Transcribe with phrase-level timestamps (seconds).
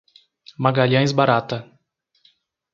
[0.57, 1.69] Magalhães Barata